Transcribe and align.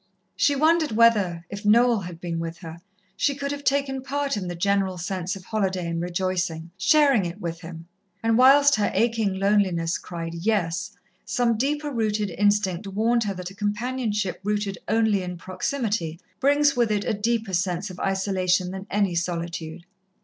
She 0.35 0.55
wondered 0.55 0.93
whether, 0.93 1.45
if 1.51 1.63
Noel 1.63 1.99
had 1.99 2.19
been 2.19 2.39
with 2.39 2.57
her, 2.61 2.81
she 3.15 3.35
could 3.35 3.51
have 3.51 3.63
taken 3.63 4.01
part 4.01 4.35
in 4.35 4.47
the 4.47 4.55
general 4.55 4.97
sense 4.97 5.35
of 5.35 5.43
holiday 5.45 5.85
and 5.87 6.01
rejoicing, 6.01 6.71
sharing 6.75 7.23
it 7.23 7.39
with 7.39 7.61
him, 7.61 7.87
and 8.23 8.35
whilst 8.35 8.77
her 8.77 8.89
aching 8.95 9.35
loneliness 9.37 9.99
cried, 9.99 10.33
"Yes," 10.33 10.97
some 11.23 11.55
deeper 11.55 11.91
rooted 11.91 12.31
instinct 12.31 12.87
warned 12.87 13.25
her 13.25 13.35
that 13.35 13.51
a 13.51 13.55
companionship 13.55 14.39
rooted 14.43 14.79
only 14.87 15.21
in 15.21 15.37
proximity 15.37 16.19
brings 16.39 16.75
with 16.75 16.89
it 16.89 17.05
a 17.05 17.13
deeper 17.13 17.53
sense 17.53 17.91
of 17.91 17.99
isolation 17.99 18.71
than 18.71 18.87
any 18.89 19.13
solitude. 19.13 19.85